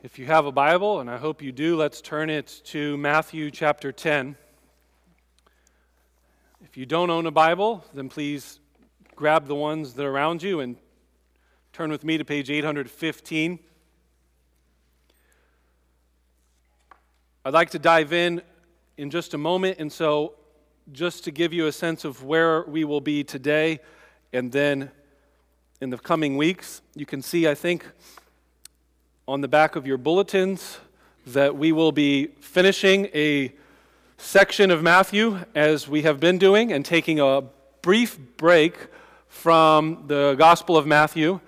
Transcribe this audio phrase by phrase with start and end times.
[0.00, 3.50] If you have a Bible, and I hope you do, let's turn it to Matthew
[3.50, 4.36] chapter 10.
[6.62, 8.60] If you don't own a Bible, then please
[9.16, 10.76] grab the ones that are around you and
[11.72, 13.58] turn with me to page 815.
[17.44, 18.40] I'd like to dive in
[18.98, 20.34] in just a moment, and so
[20.92, 23.80] just to give you a sense of where we will be today
[24.32, 24.92] and then
[25.80, 27.84] in the coming weeks, you can see, I think,
[29.28, 30.78] on the back of your bulletins
[31.26, 33.52] that we will be finishing a
[34.16, 37.42] section of Matthew as we have been doing and taking a
[37.82, 38.86] brief break
[39.28, 41.40] from the Gospel of Matthew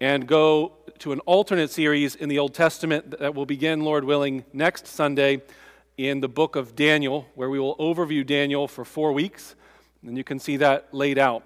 [0.00, 4.44] and go to an alternate series in the Old Testament that will begin, Lord willing,
[4.52, 5.42] next Sunday
[5.96, 9.56] in the book of Daniel, where we will overview Daniel for four weeks.
[10.06, 11.42] And you can see that laid out.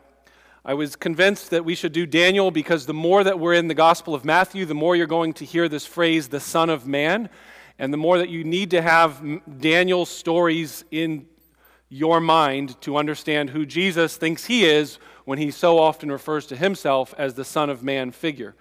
[0.69, 3.75] I was convinced that we should do Daniel because the more that we're in the
[3.75, 7.31] Gospel of Matthew, the more you're going to hear this phrase, the Son of Man,
[7.79, 9.23] and the more that you need to have
[9.61, 11.25] Daniel's stories in
[11.89, 16.55] your mind to understand who Jesus thinks he is when he so often refers to
[16.55, 18.55] himself as the Son of Man figure.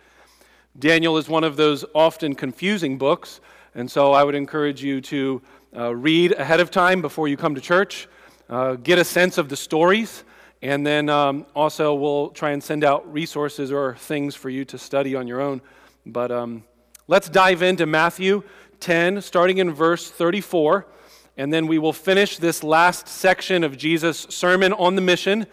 [0.79, 3.41] Daniel is one of those often confusing books,
[3.75, 5.41] and so I would encourage you to
[5.75, 8.07] uh, read ahead of time before you come to church,
[8.49, 10.23] uh, get a sense of the stories.
[10.61, 14.77] And then um, also, we'll try and send out resources or things for you to
[14.77, 15.61] study on your own.
[16.05, 16.63] But um,
[17.07, 18.43] let's dive into Matthew
[18.79, 20.87] 10, starting in verse 34.
[21.37, 25.45] And then we will finish this last section of Jesus' sermon on the mission.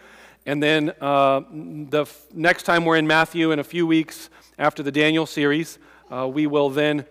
[0.47, 4.81] And then uh, the f- next time we're in Matthew in a few weeks after
[4.81, 5.77] the Daniel series,
[6.11, 7.05] uh, we will then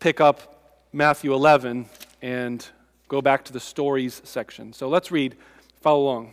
[0.00, 1.86] pick up Matthew 11
[2.22, 2.66] and
[3.08, 4.72] go back to the stories section.
[4.72, 5.36] So let's read.
[5.82, 6.32] Follow along.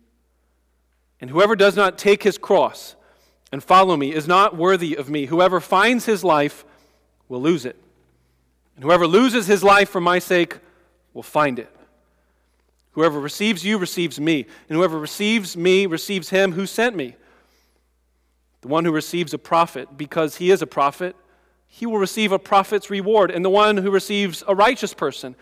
[1.21, 2.95] And whoever does not take his cross
[3.51, 5.27] and follow me is not worthy of me.
[5.27, 6.65] Whoever finds his life
[7.29, 7.77] will lose it.
[8.75, 10.57] And whoever loses his life for my sake
[11.13, 11.69] will find it.
[12.93, 17.15] Whoever receives you receives me, and whoever receives me receives him who sent me.
[18.61, 21.15] The one who receives a prophet because he is a prophet,
[21.67, 23.31] he will receive a prophet's reward.
[23.31, 25.35] And the one who receives a righteous person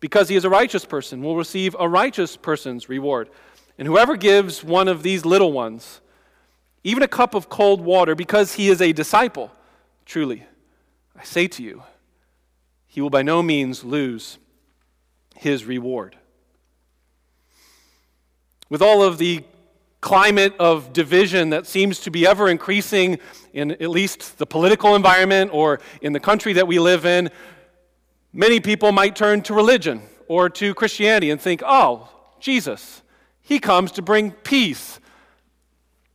[0.00, 3.28] because he is a righteous person will receive a righteous person's reward.
[3.78, 6.00] And whoever gives one of these little ones,
[6.82, 9.50] even a cup of cold water, because he is a disciple,
[10.04, 10.44] truly,
[11.18, 11.82] I say to you,
[12.86, 14.38] he will by no means lose
[15.34, 16.16] his reward.
[18.68, 19.44] With all of the
[20.00, 23.18] climate of division that seems to be ever increasing
[23.52, 27.28] in at least the political environment or in the country that we live in,
[28.32, 32.08] many people might turn to religion or to Christianity and think, oh,
[32.40, 33.02] Jesus,
[33.46, 34.98] he comes to bring peace.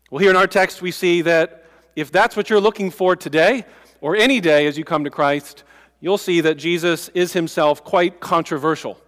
[0.10, 1.66] Well, here in our text, we see that
[1.96, 3.64] if that's what you're looking for today,
[4.02, 5.64] or any day as you come to Christ,
[6.02, 9.00] you'll see that Jesus is himself quite controversial.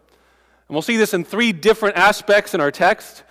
[0.69, 3.23] And we'll see this in three different aspects in our text,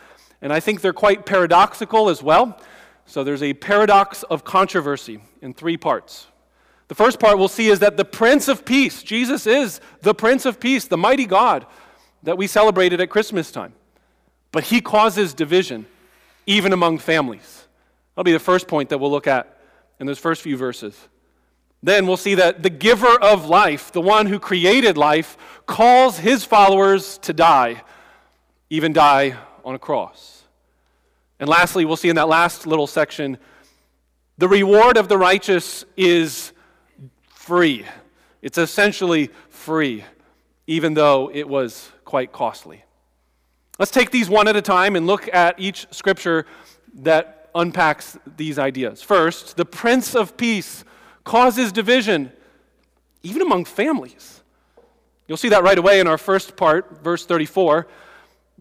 [0.43, 2.61] and I think they're quite paradoxical as well.
[3.07, 6.27] So there's a paradox of controversy in three parts.
[6.89, 10.45] The first part we'll see is that the Prince of Peace, Jesus is the Prince
[10.45, 11.65] of Peace, the mighty God
[12.25, 13.73] that we celebrated at Christmas time.
[14.53, 15.87] But he causes division,
[16.47, 17.67] even among families.
[18.15, 19.59] That'll be the first point that we'll look at
[19.99, 20.97] in those first few verses.
[21.83, 25.37] Then we'll see that the giver of life, the one who created life,
[25.67, 27.83] calls his followers to die,
[28.71, 30.45] even die on a cross.
[31.41, 33.39] And lastly, we'll see in that last little section
[34.39, 36.53] the reward of the righteous is
[37.29, 37.85] free.
[38.43, 40.05] It's essentially free,
[40.67, 42.85] even though it was quite costly.
[43.83, 46.47] Let's take these one at a time and look at each scripture
[46.99, 49.03] that unpacks these ideas.
[49.03, 50.85] First, the Prince of Peace
[51.25, 52.31] causes division,
[53.25, 54.45] even among families.
[55.27, 57.89] You'll see that right away in our first part, verse 34.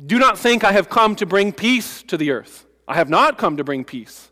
[0.07, 2.65] Do not think I have come to bring peace to the earth.
[2.88, 4.31] I have not come to bring peace,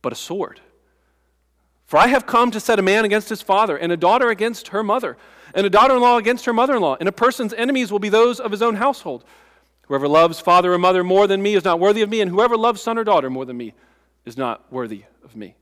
[0.00, 0.62] but a sword.
[1.84, 4.68] For I have come to set a man against his father, and a daughter against
[4.68, 5.18] her mother,
[5.52, 7.98] and a daughter in law against her mother in law, and a person's enemies will
[7.98, 9.22] be those of his own household.
[9.86, 12.56] Whoever loves father or mother more than me is not worthy of me, and whoever
[12.56, 13.74] loves son or daughter more than me
[14.24, 15.54] is not worthy of me.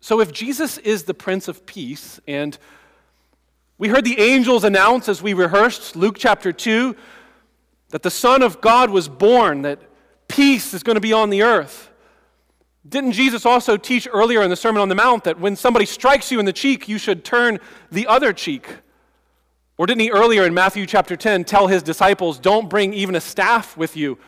[0.00, 2.58] So, if Jesus is the Prince of Peace, and
[3.78, 6.94] we heard the angels announce as we rehearsed Luke chapter 2
[7.90, 9.80] that the Son of God was born, that
[10.28, 11.90] peace is going to be on the earth.
[12.86, 16.30] Didn't Jesus also teach earlier in the Sermon on the Mount that when somebody strikes
[16.30, 17.58] you in the cheek, you should turn
[17.90, 18.66] the other cheek?
[19.76, 23.20] Or didn't he earlier in Matthew chapter 10 tell his disciples, don't bring even a
[23.20, 24.18] staff with you?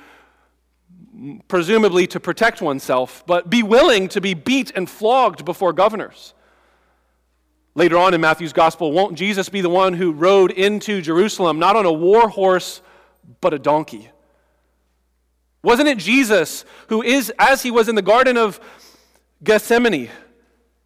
[1.48, 6.34] presumably to protect oneself, but be willing to be beat and flogged before governors.
[7.74, 11.76] Later on in Matthew's gospel, won't Jesus be the one who rode into Jerusalem not
[11.76, 12.80] on a war horse,
[13.40, 14.10] but a donkey?
[15.62, 18.60] Wasn't it Jesus who is, as he was in the Garden of
[19.42, 20.10] Gethsemane,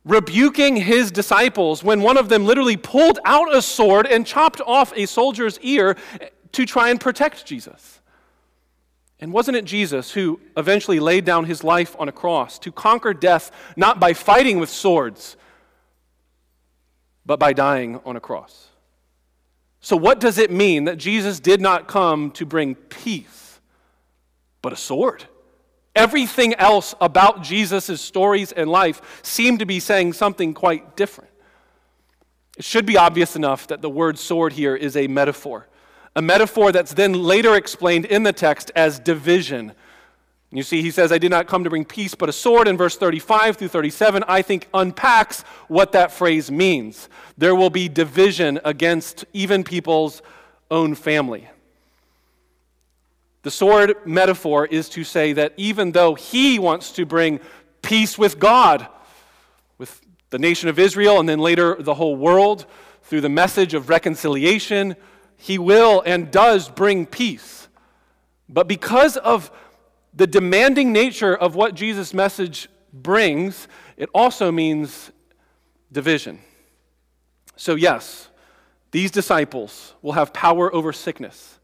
[0.05, 4.93] rebuking his disciples when one of them literally pulled out a sword and chopped off
[4.97, 5.97] a soldier's ear
[6.53, 8.01] to try and protect Jesus?
[9.21, 13.13] And wasn't it Jesus who eventually laid down his life on a cross to conquer
[13.13, 15.37] death not by fighting with swords,
[17.27, 18.69] but by dying on a cross?
[19.83, 23.61] So, what does it mean that Jesus did not come to bring peace,
[24.63, 25.25] but a sword?
[25.95, 31.31] Everything else about Jesus' stories and life seem to be saying something quite different.
[32.57, 35.67] It should be obvious enough that the word sword here is a metaphor
[36.17, 39.73] a metaphor that's then later explained in the text as division.
[40.51, 42.77] You see, he says, I did not come to bring peace, but a sword in
[42.77, 47.09] verse 35 through 37, I think unpacks what that phrase means.
[47.39, 50.23] There will be division against even people's
[50.71, 51.49] own family.
[53.43, 57.41] The sword metaphor is to say that even though he wants to bring
[57.83, 58.87] peace with God,
[59.79, 62.67] with the nation of Israel, and then later the whole world,
[63.03, 64.95] through the message of reconciliation,
[65.37, 67.69] he will and does bring peace.
[68.49, 69.51] But because of
[70.13, 75.13] the demanding nature of what Jesus' message brings, it also means
[75.93, 76.41] division.
[77.57, 78.29] So, yes,
[78.91, 81.60] these disciples will have power over sickness.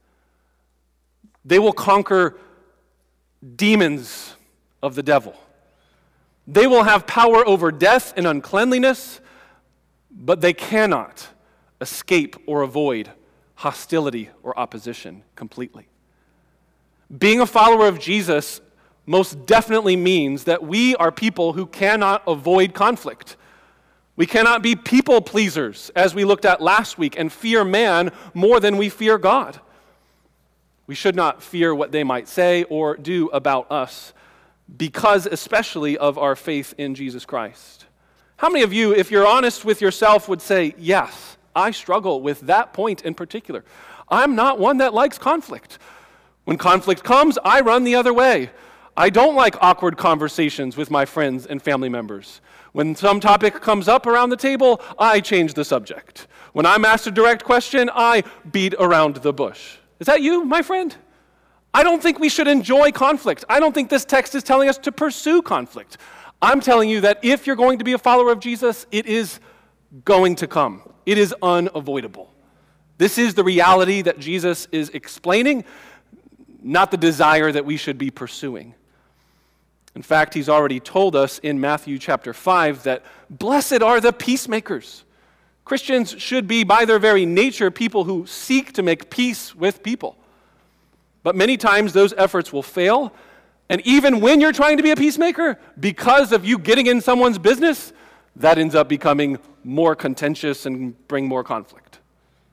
[1.46, 2.36] They will conquer
[3.54, 4.34] demons
[4.82, 5.34] of the devil.
[6.46, 9.20] They will have power over death and uncleanliness,
[10.10, 11.28] but they cannot
[11.80, 13.10] escape or avoid
[13.54, 15.86] hostility or opposition completely.
[17.16, 18.60] Being a follower of Jesus
[19.06, 23.36] most definitely means that we are people who cannot avoid conflict.
[24.16, 28.58] We cannot be people pleasers, as we looked at last week, and fear man more
[28.58, 29.60] than we fear God.
[30.86, 34.12] We should not fear what they might say or do about us,
[34.76, 37.86] because especially of our faith in Jesus Christ.
[38.36, 42.40] How many of you, if you're honest with yourself, would say, Yes, I struggle with
[42.42, 43.64] that point in particular.
[44.08, 45.78] I'm not one that likes conflict.
[46.44, 48.50] When conflict comes, I run the other way.
[48.96, 52.40] I don't like awkward conversations with my friends and family members.
[52.72, 56.26] When some topic comes up around the table, I change the subject.
[56.52, 58.22] When I'm asked a direct question, I
[58.52, 59.78] beat around the bush.
[59.98, 60.94] Is that you, my friend?
[61.72, 63.44] I don't think we should enjoy conflict.
[63.48, 65.98] I don't think this text is telling us to pursue conflict.
[66.40, 69.40] I'm telling you that if you're going to be a follower of Jesus, it is
[70.04, 70.82] going to come.
[71.04, 72.32] It is unavoidable.
[72.98, 75.64] This is the reality that Jesus is explaining,
[76.62, 78.74] not the desire that we should be pursuing.
[79.94, 85.04] In fact, he's already told us in Matthew chapter 5 that blessed are the peacemakers.
[85.66, 90.16] Christians should be, by their very nature, people who seek to make peace with people.
[91.24, 93.12] But many times those efforts will fail.
[93.68, 97.36] And even when you're trying to be a peacemaker, because of you getting in someone's
[97.36, 97.92] business,
[98.36, 101.98] that ends up becoming more contentious and bring more conflict.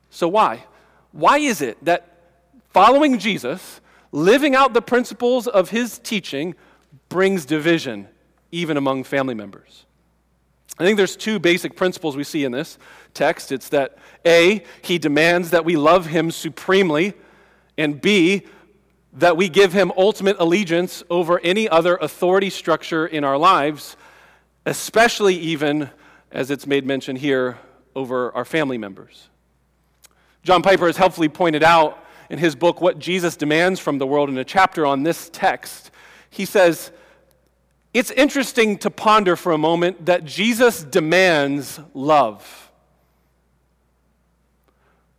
[0.09, 0.65] So, why?
[1.11, 2.17] Why is it that
[2.71, 3.79] following Jesus,
[4.11, 6.55] living out the principles of his teaching,
[7.09, 8.07] brings division
[8.51, 9.85] even among family members?
[10.79, 12.77] I think there's two basic principles we see in this
[13.13, 13.51] text.
[13.51, 17.13] It's that A, he demands that we love him supremely,
[17.77, 18.47] and B,
[19.13, 23.95] that we give him ultimate allegiance over any other authority structure in our lives
[24.65, 25.89] especially even,
[26.31, 27.57] as it's made mention here,
[27.95, 29.29] over our family members.
[30.43, 34.29] John Piper has helpfully pointed out in his book what Jesus demands from the world
[34.29, 35.91] in a chapter on this text.
[36.29, 36.91] He says,
[37.93, 42.71] It's interesting to ponder for a moment that Jesus demands love.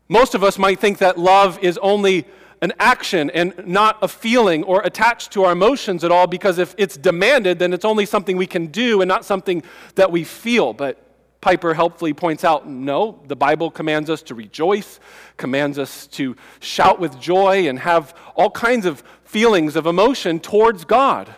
[0.09, 2.27] Most of us might think that love is only
[2.61, 6.75] an action and not a feeling or attached to our emotions at all because if
[6.77, 9.63] it's demanded, then it's only something we can do and not something
[9.95, 10.73] that we feel.
[10.73, 11.01] But
[11.41, 14.99] Piper helpfully points out no, the Bible commands us to rejoice,
[15.37, 20.85] commands us to shout with joy and have all kinds of feelings of emotion towards
[20.85, 21.35] God.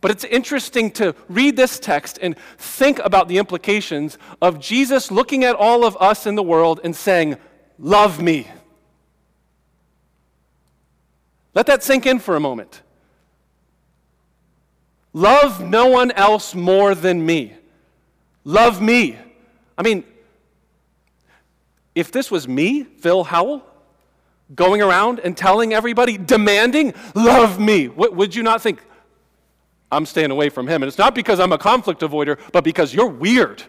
[0.00, 5.44] But it's interesting to read this text and think about the implications of Jesus looking
[5.44, 7.36] at all of us in the world and saying,
[7.78, 8.48] Love me.
[11.54, 12.82] Let that sink in for a moment.
[15.12, 17.54] Love no one else more than me.
[18.44, 19.18] Love me.
[19.78, 20.04] I mean,
[21.94, 23.62] if this was me, Phil Howell,
[24.54, 28.82] going around and telling everybody, demanding, love me, what, would you not think?
[29.90, 30.82] I'm staying away from him.
[30.82, 33.62] And it's not because I'm a conflict avoider, but because you're weird.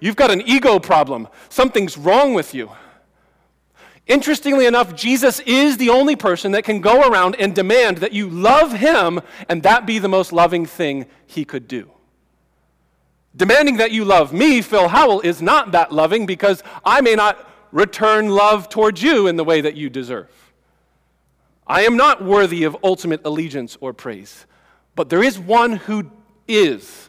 [0.00, 1.28] You've got an ego problem.
[1.48, 2.70] Something's wrong with you.
[4.06, 8.30] Interestingly enough, Jesus is the only person that can go around and demand that you
[8.30, 11.90] love him and that be the most loving thing he could do.
[13.36, 17.46] Demanding that you love me, Phil Howell, is not that loving because I may not
[17.70, 20.30] return love towards you in the way that you deserve.
[21.66, 24.46] I am not worthy of ultimate allegiance or praise,
[24.98, 26.10] but there is one who
[26.48, 27.08] is.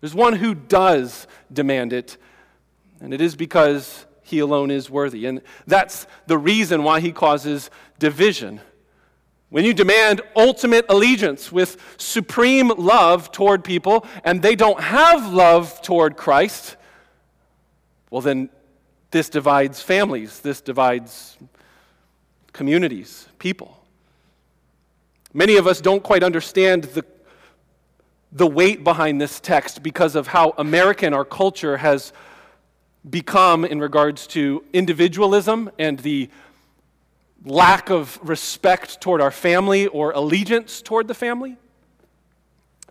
[0.00, 2.16] There's one who does demand it,
[3.00, 5.26] and it is because he alone is worthy.
[5.26, 8.60] And that's the reason why he causes division.
[9.50, 15.80] When you demand ultimate allegiance with supreme love toward people and they don't have love
[15.80, 16.76] toward Christ,
[18.10, 18.50] well, then
[19.12, 21.38] this divides families, this divides
[22.52, 23.81] communities, people.
[25.34, 27.04] Many of us don't quite understand the,
[28.32, 32.12] the weight behind this text because of how American our culture has
[33.08, 36.28] become in regards to individualism and the
[37.44, 41.56] lack of respect toward our family or allegiance toward the family.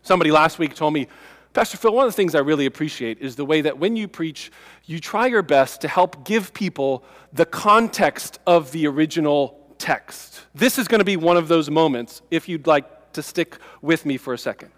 [0.01, 1.07] Somebody last week told me,
[1.53, 4.07] Pastor Phil, one of the things I really appreciate is the way that when you
[4.07, 4.51] preach,
[4.85, 10.41] you try your best to help give people the context of the original text.
[10.53, 14.05] This is going to be one of those moments, if you'd like to stick with
[14.05, 14.71] me for a second.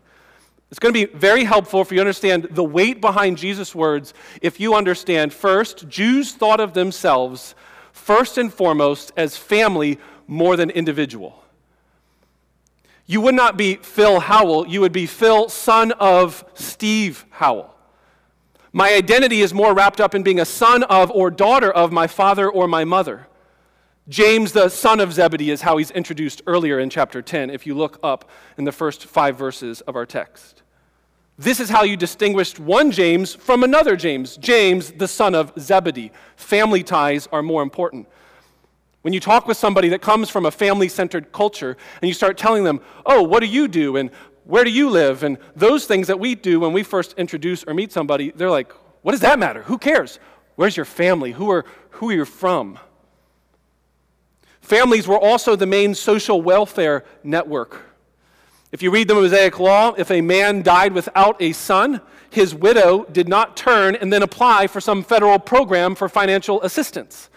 [0.72, 4.14] It's going to be very helpful for you to understand the weight behind Jesus' words
[4.42, 7.54] if you understand first, Jews thought of themselves
[7.92, 11.44] first and foremost as family more than individual.
[13.06, 17.76] You would not be Phil Howell, you would be Phil, son of Steve Howell.
[18.72, 22.08] My identity is more wrapped up in being a son of or daughter of my
[22.08, 23.28] father or my mother.
[24.10, 27.74] James, the son of Zebedee, is how he's introduced earlier in chapter 10, if you
[27.74, 30.62] look up in the first five verses of our text.
[31.38, 36.12] This is how you distinguished one James from another James, James, the son of Zebedee.
[36.36, 38.08] Family ties are more important.
[39.04, 42.38] When you talk with somebody that comes from a family centered culture and you start
[42.38, 43.96] telling them, oh, what do you do?
[43.96, 44.12] And
[44.44, 45.24] where do you live?
[45.24, 48.72] And those things that we do when we first introduce or meet somebody, they're like,
[49.02, 49.64] what does that matter?
[49.64, 50.20] Who cares?
[50.56, 51.32] Where's your family?
[51.32, 52.80] Who are, who are you from?
[54.64, 57.94] Families were also the main social welfare network
[58.74, 62.02] if you read the Mosaic Law, if a man died without a son,
[62.32, 67.30] his widow did not turn and then apply for some federal program for financial assistance.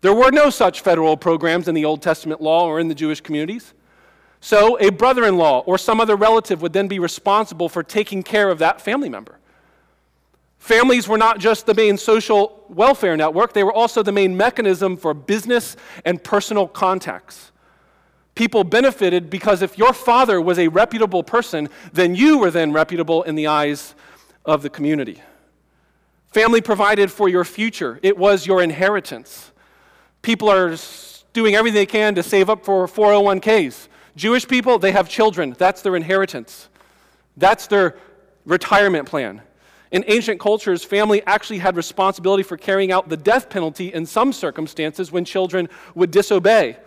[0.00, 3.20] There were no such federal programs in the Old Testament law or in the Jewish
[3.20, 3.74] communities.
[4.40, 8.22] So a brother in law or some other relative would then be responsible for taking
[8.22, 9.40] care of that family member.
[10.62, 14.96] Families were not just the main social welfare network, they were also the main mechanism
[14.96, 17.52] for business and personal contacts
[18.34, 23.22] people benefited because if your father was a reputable person, then you were then reputable
[23.22, 23.94] in the eyes
[24.44, 25.20] of the community.
[26.28, 29.52] Family provided for your future, it was your inheritance.
[30.22, 30.76] People are
[31.32, 33.88] doing everything they can to save up for 401ks.
[34.16, 36.68] Jewish people, they have children, that's their inheritance,
[37.36, 37.96] that's their
[38.44, 39.42] retirement plan.
[39.92, 44.32] In ancient cultures, family actually had responsibility for carrying out the death penalty in some
[44.32, 46.78] circumstances when children would disobey.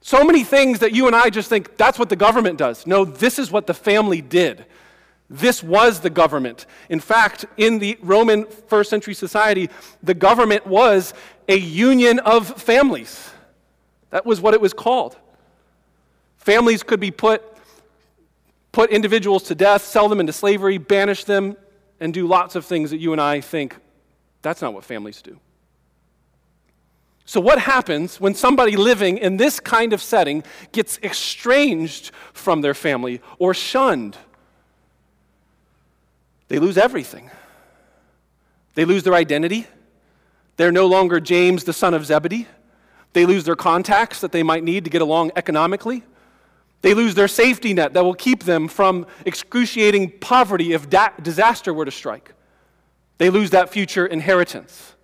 [0.00, 2.86] So many things that you and I just think that's what the government does.
[2.86, 4.64] No, this is what the family did.
[5.28, 6.66] This was the government.
[6.88, 9.70] In fact, in the Roman first century society,
[10.02, 11.14] the government was
[11.48, 13.30] a union of families.
[14.10, 15.16] That was what it was called.
[16.36, 17.42] Families could be put,
[18.74, 21.56] put individuals to death, sell them into slavery, banish them,
[22.00, 23.76] and do lots of things that you and I think
[24.42, 25.38] that's not what families do.
[27.24, 32.74] So, what happens when somebody living in this kind of setting gets estranged from their
[32.74, 34.18] family or shunned?
[36.48, 37.30] They lose everything.
[38.74, 39.68] They lose their identity.
[40.56, 42.48] They're no longer James, the son of Zebedee.
[43.12, 46.02] They lose their contacts that they might need to get along economically.
[46.84, 51.72] They lose their safety net that will keep them from excruciating poverty if da- disaster
[51.72, 52.34] were to strike.
[53.18, 54.94] They lose that future inheritance.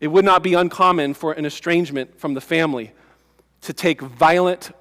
[0.00, 2.92] It would not be uncommon for an estrangement from the family
[3.62, 4.72] to take violent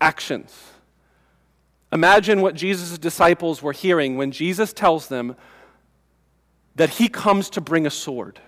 [0.00, 0.70] actions
[1.92, 5.36] Imagine what Jesus' disciples were hearing when Jesus tells them
[6.76, 8.40] that he comes to bring a sword,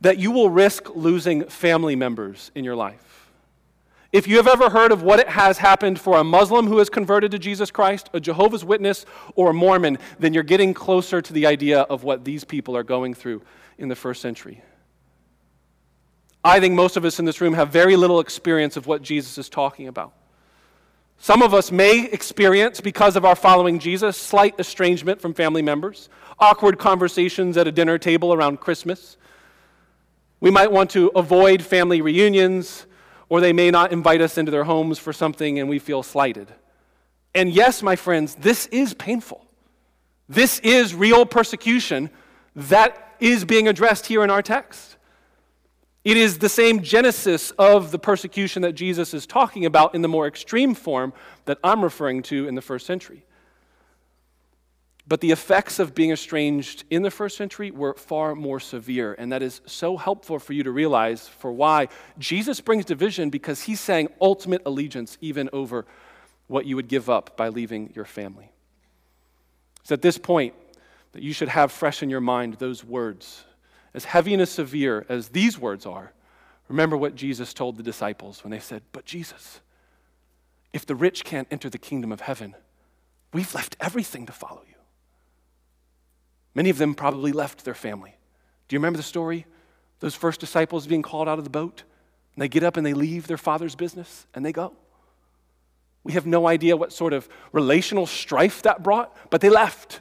[0.00, 3.07] that you will risk losing family members in your life.
[4.10, 6.88] If you have ever heard of what it has happened for a Muslim who has
[6.88, 11.32] converted to Jesus Christ, a Jehovah's Witness, or a Mormon, then you're getting closer to
[11.32, 13.42] the idea of what these people are going through
[13.76, 14.62] in the first century.
[16.42, 19.36] I think most of us in this room have very little experience of what Jesus
[19.36, 20.14] is talking about.
[21.18, 26.08] Some of us may experience, because of our following Jesus, slight estrangement from family members,
[26.38, 29.18] awkward conversations at a dinner table around Christmas.
[30.40, 32.86] We might want to avoid family reunions
[33.28, 36.48] or they may not invite us into their homes for something and we feel slighted.
[37.34, 39.44] And yes, my friends, this is painful.
[40.28, 42.10] This is real persecution
[42.54, 44.96] that is being addressed here in our text.
[46.04, 50.08] It is the same genesis of the persecution that Jesus is talking about in the
[50.08, 51.12] more extreme form
[51.44, 53.24] that I'm referring to in the first century.
[55.08, 59.14] But the effects of being estranged in the first century were far more severe.
[59.18, 61.88] And that is so helpful for you to realize for why
[62.18, 65.86] Jesus brings division because he's saying ultimate allegiance even over
[66.46, 68.50] what you would give up by leaving your family.
[69.80, 70.52] It's at this point
[71.12, 73.44] that you should have fresh in your mind those words.
[73.94, 76.12] As heavy and as severe as these words are,
[76.68, 79.60] remember what Jesus told the disciples when they said, But Jesus,
[80.74, 82.54] if the rich can't enter the kingdom of heaven,
[83.32, 84.77] we've left everything to follow you.
[86.58, 88.16] Many of them probably left their family.
[88.66, 89.46] Do you remember the story?
[90.00, 91.84] Those first disciples being called out of the boat?
[92.34, 94.72] And they get up and they leave their father's business and they go.
[96.02, 100.00] We have no idea what sort of relational strife that brought, but they left.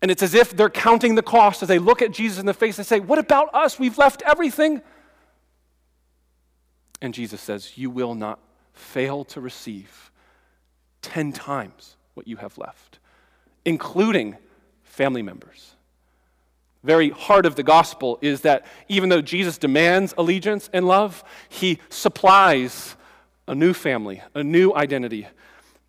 [0.00, 2.54] And it's as if they're counting the cost as they look at Jesus in the
[2.54, 3.78] face and say, What about us?
[3.78, 4.82] We've left everything.
[7.00, 8.40] And Jesus says, You will not
[8.72, 10.10] fail to receive
[11.02, 12.98] 10 times what you have left,
[13.64, 14.38] including
[14.92, 15.74] family members.
[16.84, 21.78] Very heart of the gospel is that even though Jesus demands allegiance and love, he
[21.88, 22.94] supplies
[23.48, 25.26] a new family, a new identity,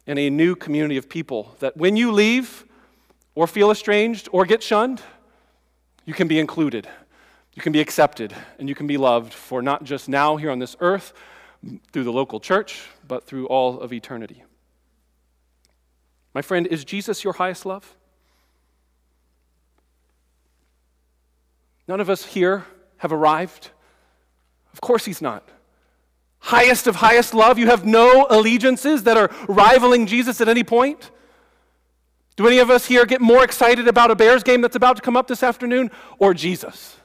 [0.08, 2.66] and a new community of people that when you leave
[3.36, 5.02] or feel estranged or get shunned,
[6.06, 6.88] you can be included,
[7.56, 10.60] you can be accepted, and you can be loved for not just now here on
[10.60, 11.12] this earth
[11.92, 14.44] through the local church, but through all of eternity.
[16.34, 17.96] My friend, is Jesus your highest love?
[21.88, 22.66] None of us here
[22.98, 23.72] have arrived.
[24.72, 25.48] Of course, he's not.
[26.40, 31.12] Highest of highest love, you have no allegiances that are rivaling Jesus at any point.
[32.36, 35.02] Do any of us here get more excited about a Bears game that's about to
[35.02, 36.98] come up this afternoon or Jesus?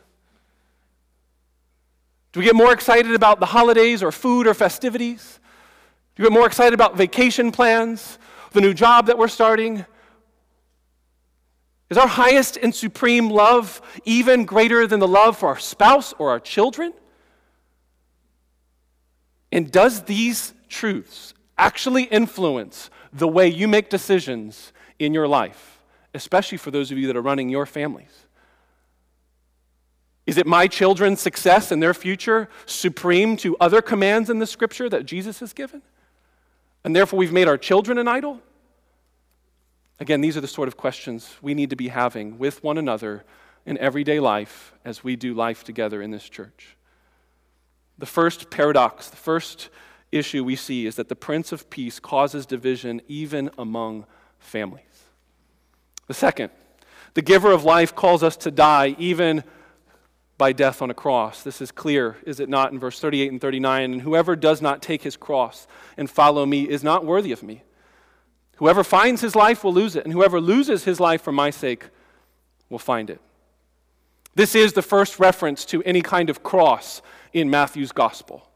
[2.32, 5.38] Do we get more excited about the holidays or food or festivities?
[6.16, 8.18] Do we get more excited about vacation plans,
[8.52, 9.84] the new job that we're starting?
[11.90, 16.30] Is our highest and supreme love even greater than the love for our spouse or
[16.30, 16.92] our children?
[19.50, 26.58] And does these truths actually influence the way you make decisions in your life, especially
[26.58, 28.26] for those of you that are running your families?
[30.26, 34.90] Is it my children's success and their future supreme to other commands in the scripture
[34.90, 35.80] that Jesus has given?
[36.84, 38.42] And therefore, we've made our children an idol?
[40.00, 43.24] Again, these are the sort of questions we need to be having with one another
[43.66, 46.76] in everyday life as we do life together in this church.
[47.98, 49.70] The first paradox, the first
[50.12, 54.06] issue we see is that the Prince of Peace causes division even among
[54.38, 54.84] families.
[56.06, 56.50] The second,
[57.14, 59.42] the giver of life calls us to die even
[60.38, 61.42] by death on a cross.
[61.42, 63.92] This is clear, is it not, in verse 38 and 39?
[63.92, 67.64] And whoever does not take his cross and follow me is not worthy of me.
[68.58, 71.86] Whoever finds his life will lose it, and whoever loses his life for my sake
[72.68, 73.20] will find it.
[74.34, 77.00] This is the first reference to any kind of cross
[77.32, 78.48] in Matthew's gospel.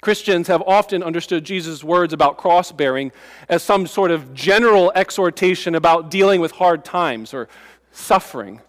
[0.00, 3.12] Christians have often understood Jesus' words about cross bearing
[3.48, 7.48] as some sort of general exhortation about dealing with hard times or
[7.92, 8.60] suffering.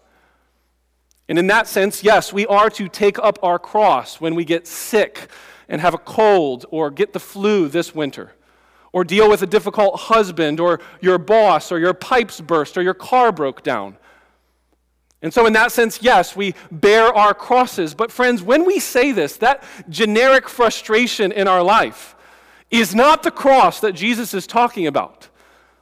[1.28, 4.68] And in that sense, yes, we are to take up our cross when we get
[4.68, 5.28] sick
[5.68, 8.32] and have a cold or get the flu this winter
[8.92, 12.94] or deal with a difficult husband, or your boss, or your pipes burst, or your
[12.94, 13.96] car broke down.
[15.22, 17.94] And so, in that sense, yes, we bear our crosses.
[17.94, 22.16] But, friends, when we say this, that generic frustration in our life
[22.70, 25.28] is not the cross that Jesus is talking about.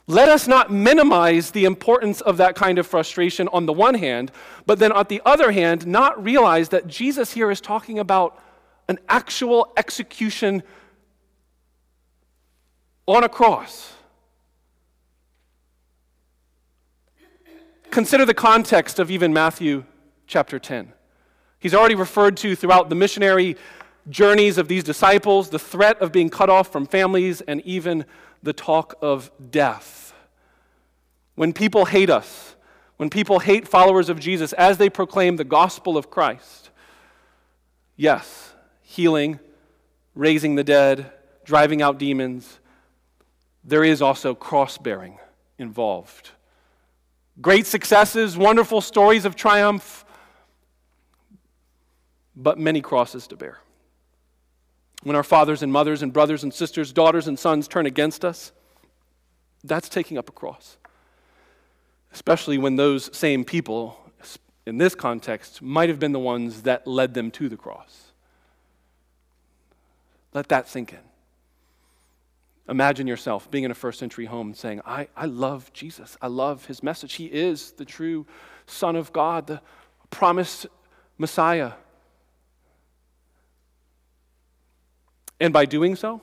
[0.07, 4.33] Let us not minimize the importance of that kind of frustration on the one hand,
[4.65, 8.41] but then on the other hand, not realize that Jesus here is talking about
[8.89, 10.63] an actual execution
[13.17, 13.93] on a cross.
[17.91, 19.85] Consider the context of even Matthew
[20.27, 20.93] chapter 10.
[21.59, 23.57] He's already referred to throughout the missionary
[24.11, 28.05] journeys of these disciples the threat of being cut off from families and even
[28.43, 30.13] the talk of death.
[31.35, 32.57] When people hate us,
[32.99, 36.71] when people hate followers of Jesus as they proclaim the gospel of Christ,
[37.97, 39.41] yes, healing,
[40.15, 41.11] raising the dead,
[41.45, 42.59] driving out demons,
[43.69, 45.19] there is also cross bearing
[45.59, 46.31] involved.
[47.41, 50.07] Great successes, wonderful stories of triumph,
[52.35, 53.59] but many crosses to bear.
[55.03, 58.53] When our fathers and mothers and brothers and sisters, daughters and sons turn against us,
[59.63, 60.79] that's taking up a cross.
[62.13, 64.01] Especially when those same people,
[64.65, 68.13] in this context, might have been the ones that led them to the cross.
[70.33, 71.08] Let that sink in.
[72.69, 76.19] Imagine yourself being in a first century home saying, I, I love Jesus.
[76.21, 77.15] I love his message.
[77.15, 78.27] He is the true
[78.67, 79.63] Son of God, the
[80.11, 80.67] promised
[81.17, 81.73] Messiah.
[85.41, 86.21] And by doing so,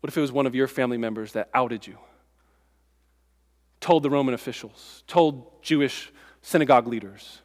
[0.00, 1.98] what if it was one of your family members that outed you,
[3.80, 7.40] told the Roman officials, told Jewish synagogue leaders,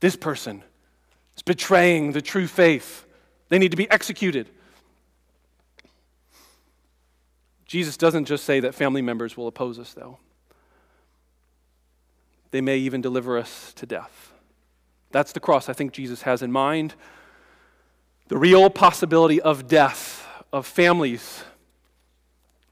[0.00, 0.62] this person
[1.36, 3.06] is betraying the true faith?
[3.48, 4.48] They need to be executed.
[7.70, 10.18] Jesus doesn't just say that family members will oppose us, though.
[12.50, 14.32] They may even deliver us to death.
[15.12, 16.96] That's the cross I think Jesus has in mind.
[18.26, 21.44] The real possibility of death, of families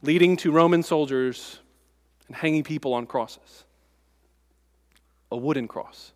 [0.02, 1.60] leading to Roman soldiers
[2.26, 3.66] and hanging people on crosses.
[5.30, 6.10] A wooden cross.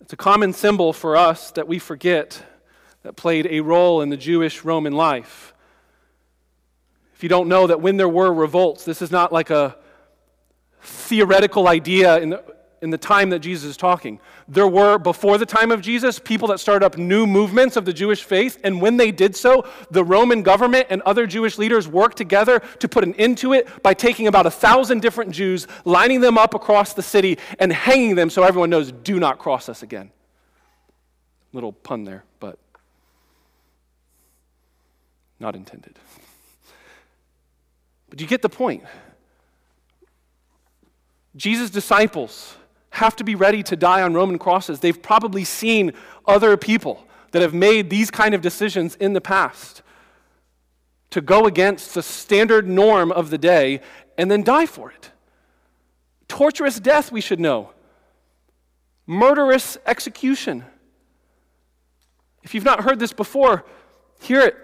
[0.00, 2.42] It's a common symbol for us that we forget
[3.04, 5.52] that played a role in the Jewish Roman life.
[7.16, 9.74] If you don't know that when there were revolts, this is not like a
[10.82, 12.44] theoretical idea in the,
[12.82, 14.20] in the time that Jesus is talking.
[14.48, 17.92] There were, before the time of Jesus, people that started up new movements of the
[17.94, 22.18] Jewish faith, and when they did so, the Roman government and other Jewish leaders worked
[22.18, 26.20] together to put an end to it by taking about a thousand different Jews, lining
[26.20, 29.82] them up across the city, and hanging them so everyone knows, do not cross us
[29.82, 30.10] again.
[31.54, 32.58] Little pun there, but
[35.40, 35.98] not intended.
[38.08, 38.84] But you get the point.
[41.36, 42.56] Jesus' disciples
[42.90, 44.80] have to be ready to die on Roman crosses.
[44.80, 45.92] They've probably seen
[46.26, 49.82] other people that have made these kind of decisions in the past
[51.10, 53.80] to go against the standard norm of the day
[54.16, 55.10] and then die for it.
[56.28, 57.70] Torturous death, we should know.
[59.06, 60.64] Murderous execution.
[62.42, 63.64] If you've not heard this before,
[64.20, 64.56] hear it.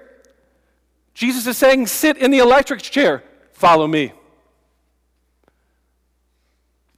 [1.15, 3.23] Jesus is saying, sit in the electric chair.
[3.63, 4.13] Follow me.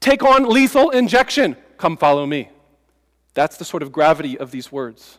[0.00, 1.59] Take on lethal injection.
[1.77, 2.48] Come follow me.
[3.35, 5.18] That's the sort of gravity of these words.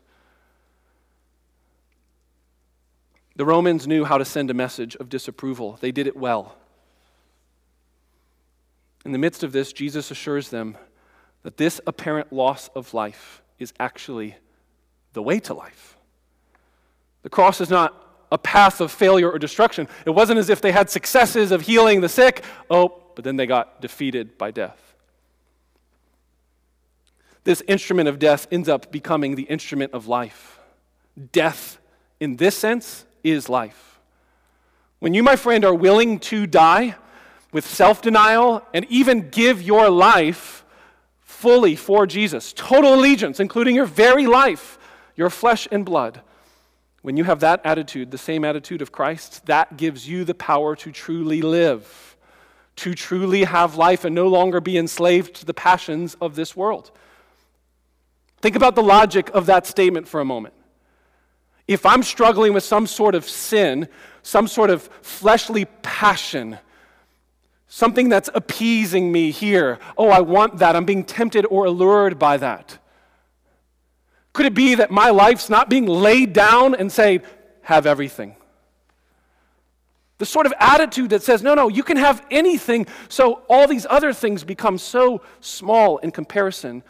[3.35, 6.55] The Romans knew how to send a message of disapproval, they did it well.
[9.05, 10.75] In the midst of this, Jesus assures them
[11.43, 14.35] that this apparent loss of life is actually
[15.13, 15.95] the way to life.
[17.21, 19.87] The cross is not a path of failure or destruction.
[20.05, 23.45] It wasn't as if they had successes of healing the sick, oh, but then they
[23.45, 24.95] got defeated by death.
[27.43, 30.59] This instrument of death ends up becoming the instrument of life.
[31.31, 31.79] Death,
[32.19, 33.99] in this sense, is life.
[34.99, 36.95] When you, my friend, are willing to die
[37.51, 40.65] with self denial and even give your life
[41.21, 44.79] fully for Jesus, total allegiance, including your very life,
[45.15, 46.21] your flesh and blood,
[47.05, 50.75] when you have that attitude, the same attitude of Christ, that gives you the power
[50.77, 52.17] to truly live,
[52.77, 56.89] to truly have life and no longer be enslaved to the passions of this world.
[58.41, 60.55] Think about the logic of that statement for a moment.
[61.67, 63.87] If I'm struggling with some sort of sin,
[64.23, 66.57] some sort of fleshly passion,
[67.67, 72.37] something that's appeasing me here, oh, I want that, I'm being tempted or allured by
[72.37, 72.79] that
[74.35, 77.21] could it be that my life's not being laid down and say,
[77.61, 78.35] have everything?
[80.17, 83.87] The sort of attitude that says, no, no, you can have anything, so all these
[83.89, 86.83] other things become so small in comparison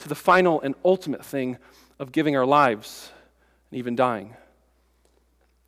[0.00, 1.56] to the final and ultimate thing
[1.98, 3.10] of giving our lives
[3.70, 4.36] and even dying.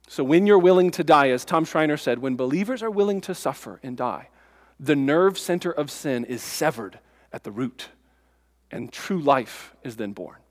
[0.08, 3.34] So, when you're willing to die, as Tom Schreiner said, when believers are willing to
[3.34, 4.28] suffer and die,
[4.78, 6.98] the nerve center of sin is severed
[7.32, 7.88] at the root,
[8.70, 10.41] and true life is then born.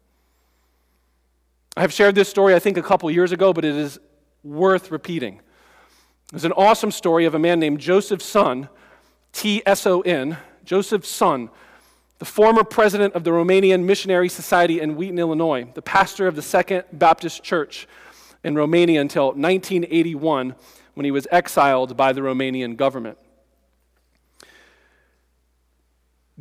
[1.78, 3.98] I have shared this story, I think, a couple years ago, but it is
[4.44, 5.40] worth repeating.
[6.32, 8.68] There's an awesome story of a man named Joseph Tson,
[9.32, 11.50] T S O N, Joseph Tson,
[12.20, 16.42] the former president of the Romanian Missionary Society in Wheaton, Illinois, the pastor of the
[16.42, 17.88] Second Baptist Church
[18.44, 20.56] in Romania until 1981
[20.96, 23.18] when he was exiled by the Romanian government.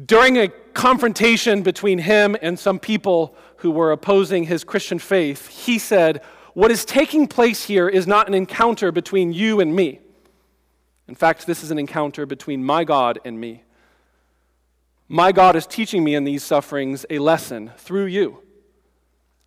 [0.07, 5.79] During a confrontation between him and some people who were opposing his Christian faith, he
[5.79, 6.23] said,
[6.55, 10.01] What is taking place here is not an encounter between you and me.
[11.09, 13.65] In fact, this is an encounter between my God and me.
[15.09, 18.43] My God is teaching me in these sufferings a lesson through you.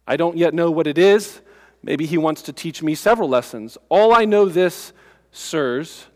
[0.05, 1.39] I don't yet know what it is.
[1.81, 3.77] Maybe he wants to teach me several lessons.
[3.87, 4.91] All I know this,
[5.31, 6.07] sirs,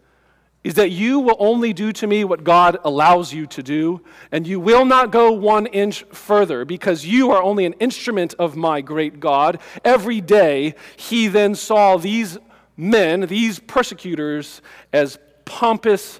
[0.67, 4.01] is that you will only do to me what God allows you to do,
[4.33, 8.57] and you will not go one inch further because you are only an instrument of
[8.57, 9.61] my great God.
[9.85, 12.37] Every day he then saw these
[12.75, 16.19] men, these persecutors, as pompous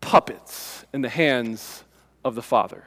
[0.00, 1.82] puppets in the hands
[2.24, 2.84] of the Father.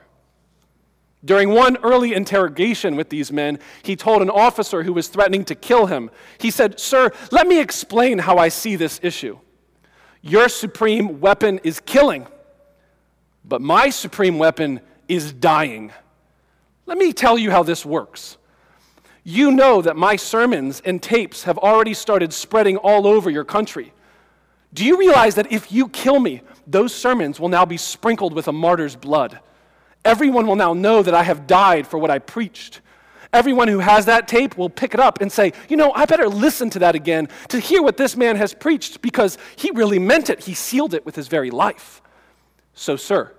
[1.26, 5.56] During one early interrogation with these men, he told an officer who was threatening to
[5.56, 9.40] kill him, he said, Sir, let me explain how I see this issue.
[10.28, 12.26] Your supreme weapon is killing,
[13.48, 15.92] but my supreme weapon is dying.
[16.88, 18.38] Let me tell you how this works.
[19.24, 23.94] You know that my sermons and tapes have already started spreading all over your country.
[24.74, 28.48] Do you realize that if you kill me, those sermons will now be sprinkled with
[28.48, 29.38] a martyr's blood?
[30.04, 32.82] Everyone will now know that I have died for what I preached.
[33.36, 36.30] Everyone who has that tape will pick it up and say, you know, I better
[36.30, 40.30] listen to that again to hear what this man has preached because he really meant
[40.30, 40.46] it.
[40.46, 42.02] He sealed it with his very life.
[42.74, 43.34] So, sir,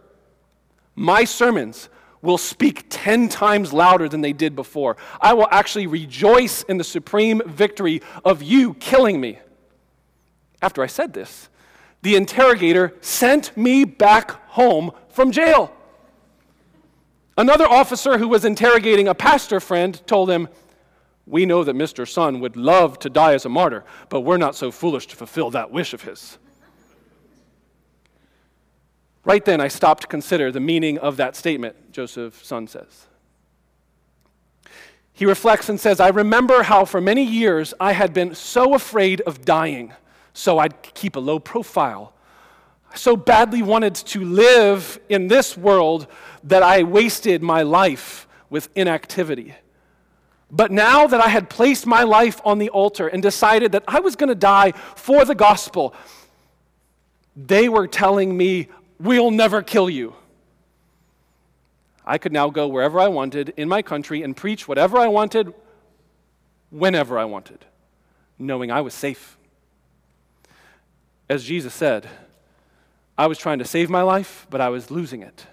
[0.94, 1.88] my sermons
[2.20, 4.98] will speak 10 times louder than they did before.
[5.18, 9.38] I will actually rejoice in the supreme victory of you killing me.
[10.60, 11.48] After I said this,
[12.02, 15.72] the interrogator sent me back home from jail.
[17.36, 20.48] Another officer who was interrogating a pastor friend told him,
[21.26, 22.04] We know that Mr.
[22.04, 25.50] Tson would love to die as a martyr, but we're not so foolish to fulfill
[25.50, 26.38] that wish of his.
[29.24, 33.06] Right then, I stopped to consider the meaning of that statement, Joseph Tson says.
[35.12, 39.20] He reflects and says, I remember how for many years I had been so afraid
[39.22, 39.92] of dying,
[40.32, 42.12] so I'd keep a low profile
[42.96, 46.06] so badly wanted to live in this world
[46.44, 49.54] that I wasted my life with inactivity.
[50.50, 54.00] But now that I had placed my life on the altar and decided that I
[54.00, 55.94] was going to die for the gospel,
[57.34, 60.14] they were telling me, We'll never kill you.
[62.06, 65.52] I could now go wherever I wanted in my country and preach whatever I wanted,
[66.70, 67.66] whenever I wanted,
[68.38, 69.36] knowing I was safe.
[71.28, 72.08] As Jesus said,
[73.18, 75.46] I was trying to save my life, but I was losing it.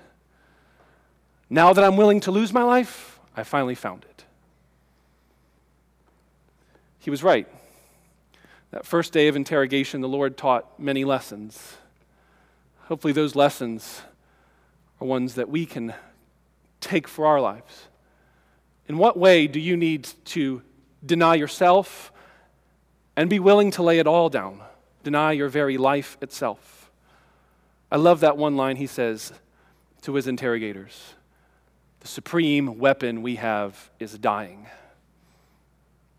[1.49, 4.25] Now that I'm willing to lose my life, I finally found it.
[6.99, 7.47] He was right.
[8.71, 11.77] That first day of interrogation, the Lord taught many lessons.
[12.85, 14.01] Hopefully, those lessons
[14.99, 15.93] are ones that we can
[16.81, 17.87] take for our lives.
[18.87, 20.61] In what way do you need to
[21.05, 22.11] deny yourself
[23.15, 24.61] and be willing to lay it all down?
[25.03, 26.72] Deny your very life itself.
[27.93, 29.33] I love that one line he says
[30.01, 31.13] to his interrogators
[31.99, 34.65] The supreme weapon we have is dying.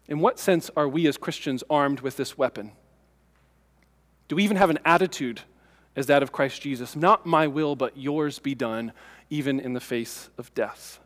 [0.06, 2.70] In what sense are we as Christians armed with this weapon?
[4.28, 5.40] Do we even have an attitude
[5.96, 6.94] as that of Christ Jesus?
[6.94, 8.92] Not my will, but yours be done,
[9.28, 11.00] even in the face of death.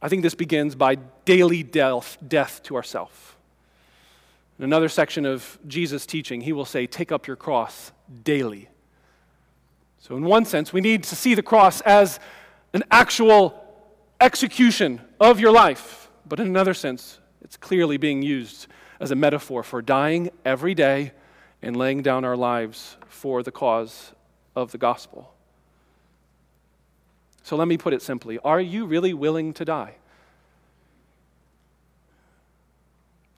[0.00, 3.36] I think this begins by daily death, death to ourself.
[4.58, 7.92] In another section of Jesus' teaching, he will say, Take up your cross
[8.24, 8.68] daily
[10.02, 12.18] so, in one sense, we need to see the cross as
[12.72, 13.54] an actual
[14.20, 16.10] execution of your life.
[16.26, 18.66] But in another sense, it's clearly being used
[18.98, 21.12] as a metaphor for dying every day
[21.62, 24.10] and laying down our lives for the cause
[24.56, 25.32] of the gospel.
[27.44, 29.94] So let me put it simply Are you really willing to die?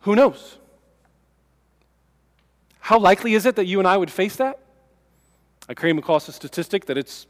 [0.01, 0.57] Who knows?
[2.81, 4.61] How likely is it that you and I would face that?
[5.69, 7.27] I came across a statistic that it's,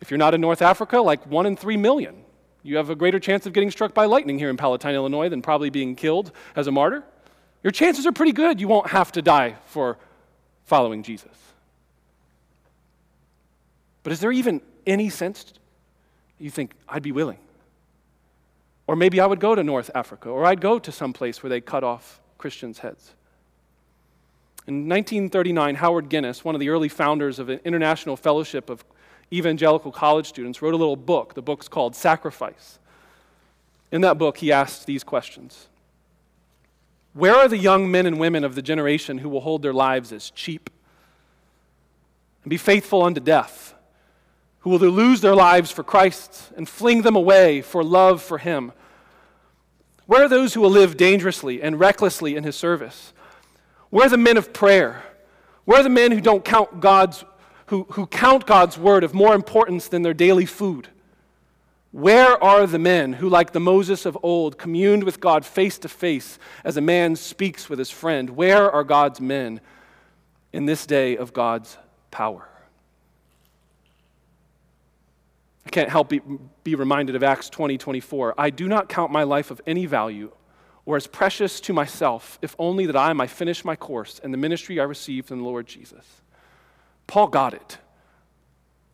[0.00, 2.24] if you're not in North Africa, like one in three million.
[2.62, 5.42] You have a greater chance of getting struck by lightning here in Palatine, Illinois, than
[5.42, 7.02] probably being killed as a martyr.
[7.64, 9.98] Your chances are pretty good you won't have to die for
[10.64, 11.32] following Jesus.
[14.02, 15.52] But is there even any sense
[16.38, 17.38] you think I'd be willing?
[18.86, 21.50] Or maybe I would go to North Africa, or I'd go to some place where
[21.50, 23.14] they cut off Christians' heads.
[24.66, 28.84] In 1939, Howard Guinness, one of the early founders of an international fellowship of
[29.32, 31.34] evangelical college students, wrote a little book.
[31.34, 32.78] The book's called Sacrifice.
[33.90, 35.68] In that book, he asked these questions
[37.12, 40.12] Where are the young men and women of the generation who will hold their lives
[40.12, 40.70] as cheap
[42.44, 43.74] and be faithful unto death?
[44.60, 48.70] Who will lose their lives for Christ and fling them away for love for Him?
[50.06, 53.12] Where are those who will live dangerously and recklessly in His service?
[53.92, 55.02] Where are the men of prayer?
[55.66, 57.26] Where are the men who don't count God's
[57.66, 60.88] who, who count God's word of more importance than their daily food?
[61.90, 65.90] Where are the men who, like the Moses of old, communed with God face to
[65.90, 68.30] face as a man speaks with his friend?
[68.30, 69.60] Where are God's men
[70.54, 71.76] in this day of God's
[72.10, 72.48] power?
[75.66, 76.22] I can't help be,
[76.64, 78.36] be reminded of Acts 20 24.
[78.38, 80.32] I do not count my life of any value
[80.84, 84.38] or as precious to myself, if only that I might finish my course and the
[84.38, 86.04] ministry I received from the Lord Jesus.
[87.06, 87.78] Paul got it.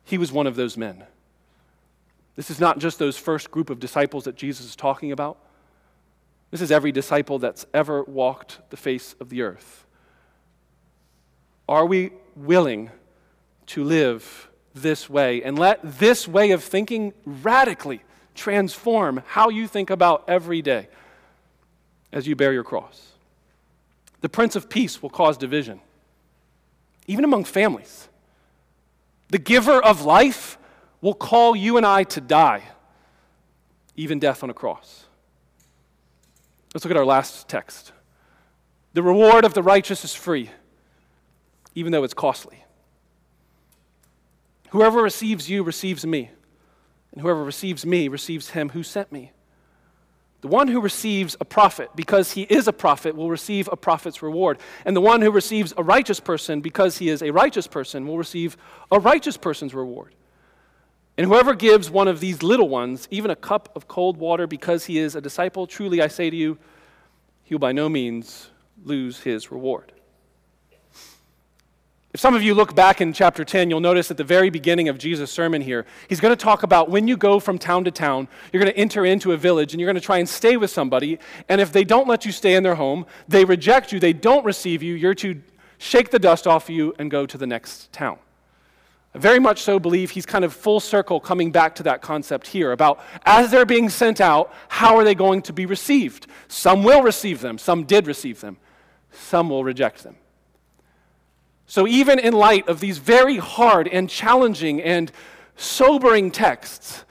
[0.05, 1.05] He was one of those men.
[2.37, 5.39] This is not just those first group of disciples that Jesus is talking about.
[6.51, 9.87] This is every disciple that's ever walked the face of the earth.
[11.69, 12.91] Are we willing
[13.67, 18.03] to live this way and let this way of thinking radically
[18.35, 20.89] transform how you think about every day?
[22.13, 23.13] As you bear your cross.
[24.21, 25.81] The Prince of Peace will cause division,
[27.07, 28.09] even among families.
[29.29, 30.59] The giver of life
[31.01, 32.63] will call you and I to die,
[33.97, 35.05] even death on a cross.
[36.75, 37.93] Let's look at our last text.
[38.95, 40.51] The reward of the righteous is free,
[41.75, 42.65] even though it's costly.
[44.71, 46.31] Whoever receives you receives me,
[47.13, 49.33] and whoever receives me receives him who sent me.
[50.41, 54.23] The one who receives a prophet because he is a prophet will receive a prophet's
[54.23, 54.59] reward.
[54.85, 58.19] And the one who receives a righteous person because he is a righteous person will
[58.19, 58.57] receive
[58.93, 60.15] a righteous person's reward.
[61.17, 64.85] And whoever gives one of these little ones even a cup of cold water because
[64.85, 66.59] he is a disciple, truly I say to you,
[67.43, 68.51] he will by no means
[68.85, 69.93] lose his reward.
[72.19, 74.89] If some of you look back in chapter 10, you'll notice at the very beginning
[74.89, 77.93] of Jesus' sermon here, he's going to talk about when you go from town to
[77.93, 80.57] town, you're going to enter into a village and you're going to try and stay
[80.57, 81.21] with somebody.
[81.49, 84.45] And if they don't let you stay in their home, they reject you, they don't
[84.45, 85.41] receive you, you're to
[85.79, 88.19] shake the dust off you and go to the next town.
[89.15, 92.49] I very much so believe he's kind of full circle coming back to that concept
[92.49, 96.27] here about as they're being sent out, how are they going to be received?
[96.49, 98.57] Some will receive them, some did receive them,
[99.13, 100.17] some will reject them.
[101.71, 105.13] So, even in light of these very hard and challenging and
[105.55, 107.05] sobering texts,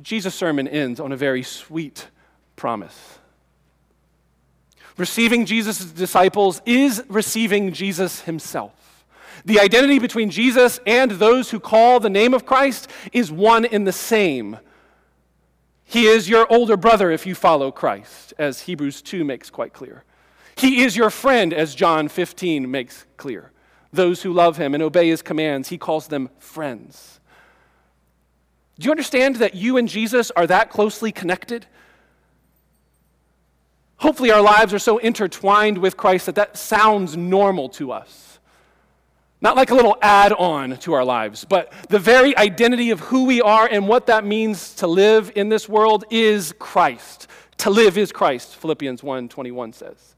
[0.00, 2.08] Jesus' sermon ends on a very sweet
[2.56, 3.18] promise.
[4.96, 9.04] Receiving Jesus' disciples is receiving Jesus himself.
[9.44, 13.86] The identity between Jesus and those who call the name of Christ is one and
[13.86, 14.56] the same.
[15.84, 20.04] He is your older brother if you follow Christ, as Hebrews 2 makes quite clear.
[20.56, 23.52] He is your friend, as John 15 makes clear
[23.92, 25.68] those who love him and obey his commands.
[25.68, 27.20] He calls them friends.
[28.78, 31.66] Do you understand that you and Jesus are that closely connected?
[33.96, 38.40] Hopefully, our lives are so intertwined with Christ that that sounds normal to us.
[39.40, 43.24] Not like a little add on to our lives, but the very identity of who
[43.24, 47.26] we are and what that means to live in this world is Christ.
[47.58, 50.16] To live is Christ, Philippians 1 21 says.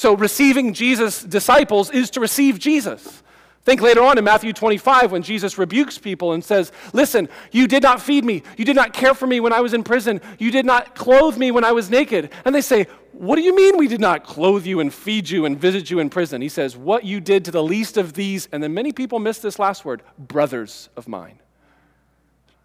[0.00, 3.22] So, receiving Jesus' disciples is to receive Jesus.
[3.64, 7.82] Think later on in Matthew 25 when Jesus rebukes people and says, Listen, you did
[7.82, 8.42] not feed me.
[8.56, 10.22] You did not care for me when I was in prison.
[10.38, 12.30] You did not clothe me when I was naked.
[12.46, 15.44] And they say, What do you mean we did not clothe you and feed you
[15.44, 16.40] and visit you in prison?
[16.40, 19.40] He says, What you did to the least of these, and then many people miss
[19.40, 21.40] this last word, brothers of mine.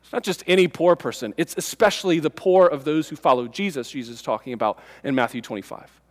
[0.04, 3.91] It's not just any poor person, it's especially the poor of those who follow Jesus,
[3.91, 6.01] Jesus is talking about in Matthew 25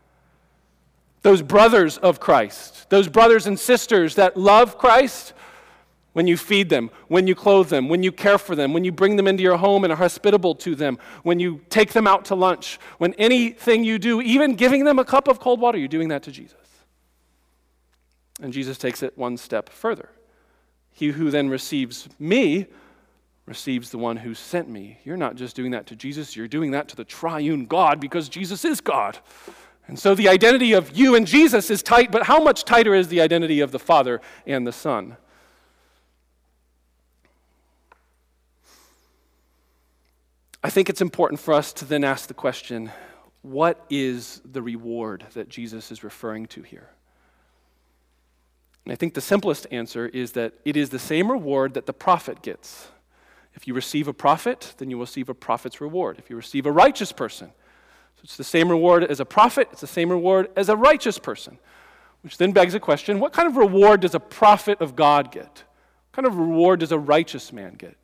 [1.25, 5.33] those brothers of Christ, those brothers and sisters that love Christ,
[6.13, 8.93] when you feed them, when you clothe them, when you care for them, when you
[8.93, 12.27] bring them into your home and are hospitable to them, when you take them out
[12.27, 15.89] to lunch, when anything you do, even giving them a cup of cold water, you're
[15.89, 16.59] doing that to Jesus.
[18.43, 20.11] And Jesus takes it one step further.
[20.93, 22.67] He who then receives me
[23.47, 24.99] receives the one who sent me.
[25.05, 28.29] You're not just doing that to Jesus, you're doing that to the triune God because
[28.29, 29.19] Jesus is God.
[29.87, 33.09] And so the identity of you and Jesus is tight, but how much tighter is
[33.09, 35.17] the identity of the Father and the Son?
[40.63, 42.91] I think it's important for us to then ask the question
[43.43, 46.89] what is the reward that Jesus is referring to here?
[48.87, 51.93] And I think the simplest answer is that it is the same reward that the
[51.93, 52.89] prophet gets.
[53.53, 56.19] If you receive a prophet, then you will receive a prophet's reward.
[56.19, 57.55] If you receive a righteous person, so
[58.25, 61.59] it's the same reward as a prophet, it's the same reward as a righteous person.
[62.23, 65.45] Which then begs a question what kind of reward does a prophet of God get?
[65.45, 67.97] What kind of reward does a righteous man get?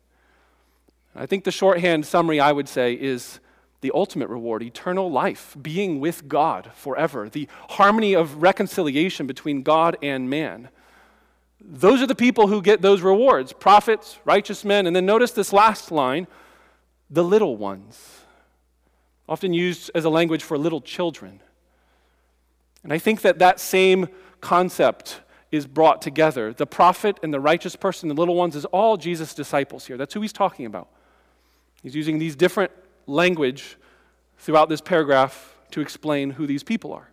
[1.15, 3.39] I think the shorthand summary I would say is
[3.81, 9.97] the ultimate reward, eternal life, being with God forever, the harmony of reconciliation between God
[10.03, 10.69] and man.
[11.59, 14.85] Those are the people who get those rewards prophets, righteous men.
[14.85, 16.27] And then notice this last line
[17.09, 18.20] the little ones,
[19.31, 21.39] often used as a language for little children.
[22.83, 24.09] And I think that that same
[24.41, 25.21] concept
[25.51, 26.51] is brought together.
[26.51, 29.95] The prophet and the righteous person, the little ones, is all Jesus' disciples here.
[29.95, 30.89] That's who he's talking about.
[31.81, 32.73] He's using these different
[33.07, 33.77] language
[34.37, 37.09] throughout this paragraph to explain who these people are.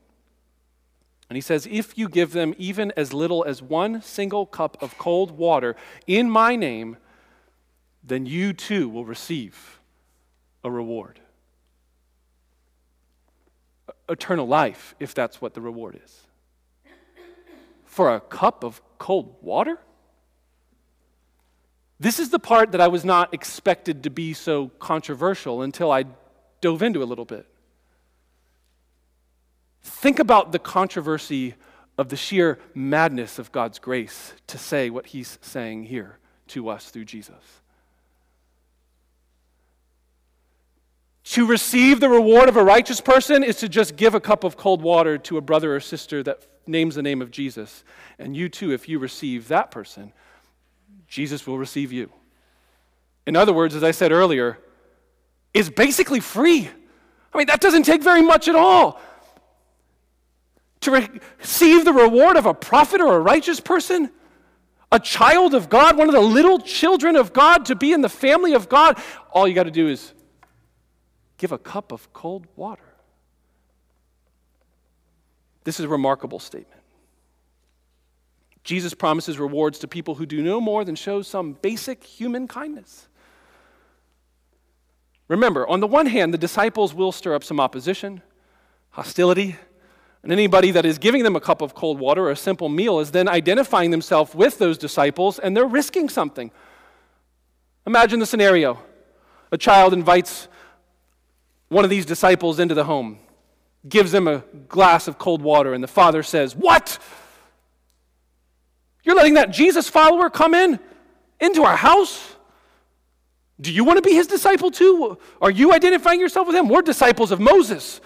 [1.30, 4.98] And he says, If you give them even as little as one single cup of
[4.98, 5.76] cold water
[6.08, 6.96] in my name,
[8.02, 9.78] then you too will receive
[10.64, 11.20] a reward.
[14.08, 16.26] Eternal life, if that's what the reward is.
[17.84, 19.78] For a cup of cold water?
[22.00, 26.04] This is the part that I was not expected to be so controversial until I
[26.60, 27.46] dove into a little bit.
[29.82, 31.54] Think about the controversy
[31.96, 36.90] of the sheer madness of God's grace to say what he's saying here to us
[36.90, 37.62] through Jesus.
[41.32, 44.56] To receive the reward of a righteous person is to just give a cup of
[44.56, 47.84] cold water to a brother or sister that names the name of Jesus.
[48.18, 50.14] And you too, if you receive that person,
[51.06, 52.10] Jesus will receive you.
[53.26, 54.58] In other words, as I said earlier,
[55.52, 56.70] is basically free.
[57.34, 58.98] I mean, that doesn't take very much at all.
[60.80, 64.10] To receive the reward of a prophet or a righteous person,
[64.90, 68.08] a child of God, one of the little children of God, to be in the
[68.08, 68.98] family of God,
[69.30, 70.14] all you got to do is
[71.38, 72.82] give a cup of cold water.
[75.64, 76.82] This is a remarkable statement.
[78.64, 83.08] Jesus promises rewards to people who do no more than show some basic human kindness.
[85.28, 88.22] Remember, on the one hand, the disciples will stir up some opposition,
[88.90, 89.56] hostility,
[90.22, 92.98] and anybody that is giving them a cup of cold water or a simple meal
[92.98, 96.50] is then identifying themselves with those disciples and they're risking something.
[97.86, 98.82] Imagine the scenario
[99.50, 100.48] a child invites
[101.68, 103.18] one of these disciples into the home,
[103.88, 104.38] gives them a
[104.68, 106.98] glass of cold water, and the father says, What?
[109.04, 110.78] You're letting that Jesus follower come in
[111.40, 112.34] into our house?
[113.60, 115.18] Do you want to be his disciple too?
[115.40, 116.68] Are you identifying yourself with him?
[116.68, 118.00] We're disciples of Moses.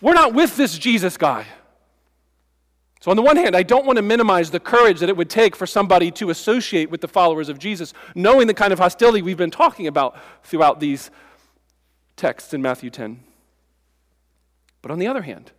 [0.00, 1.46] We're not with this Jesus guy.
[3.00, 5.30] So, on the one hand, I don't want to minimize the courage that it would
[5.30, 9.22] take for somebody to associate with the followers of Jesus, knowing the kind of hostility
[9.22, 11.10] we've been talking about throughout these
[12.20, 13.20] texts in Matthew 10.
[14.82, 15.52] But on the other hand,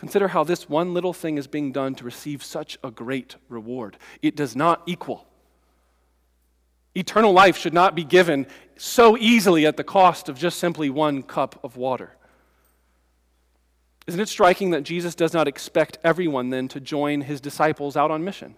[0.00, 3.98] Consider how this one little thing is being done to receive such a great reward.
[4.22, 5.26] It does not equal.
[6.94, 8.46] Eternal life should not be given
[8.78, 12.16] so easily at the cost of just simply one cup of water.
[14.06, 18.10] Isn't it striking that Jesus does not expect everyone then to join his disciples out
[18.10, 18.56] on mission?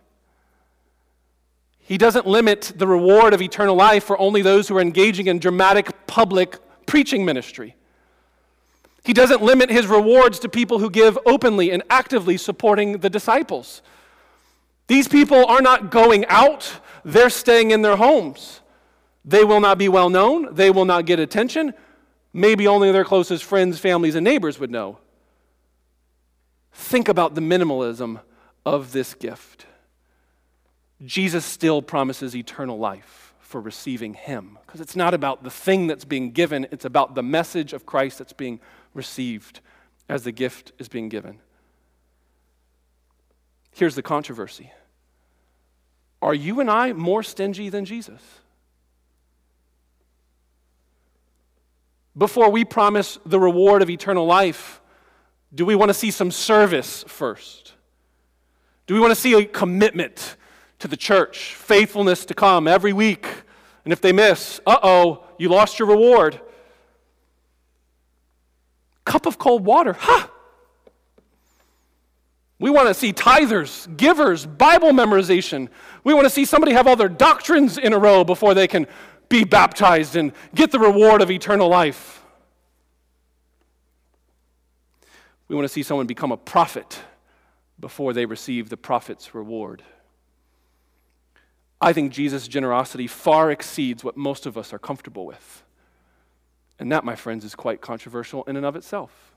[1.80, 5.40] He doesn't limit the reward of eternal life for only those who are engaging in
[5.40, 7.76] dramatic public preaching ministry.
[9.04, 13.82] He doesn't limit his rewards to people who give openly and actively supporting the disciples.
[14.86, 18.60] These people are not going out, they're staying in their homes.
[19.24, 21.74] They will not be well known, they will not get attention.
[22.32, 24.98] Maybe only their closest friends, families, and neighbors would know.
[26.72, 28.20] Think about the minimalism
[28.64, 29.66] of this gift.
[31.04, 36.06] Jesus still promises eternal life for receiving Him because it's not about the thing that's
[36.06, 38.58] being given, it's about the message of Christ that's being
[38.94, 39.60] received
[40.08, 41.38] as the gift is being given.
[43.70, 44.72] Here's the controversy
[46.22, 48.22] Are you and I more stingy than Jesus?
[52.16, 54.80] Before we promise the reward of eternal life,
[55.54, 57.74] do we want to see some service first?
[58.86, 60.36] Do we want to see a commitment
[60.82, 63.26] to the church, faithfulness to come every week?
[63.84, 66.40] And if they miss, uh oh, you lost your reward
[69.04, 69.92] cup of cold water.
[69.94, 70.30] Ha!
[72.58, 75.68] We want to see tithers, givers, Bible memorization.
[76.04, 78.86] We want to see somebody have all their doctrines in a row before they can
[79.28, 82.22] be baptized and get the reward of eternal life.
[85.48, 87.00] We want to see someone become a prophet
[87.80, 89.82] before they receive the prophet's reward.
[91.82, 95.64] I think Jesus' generosity far exceeds what most of us are comfortable with.
[96.78, 99.34] And that, my friends, is quite controversial in and of itself.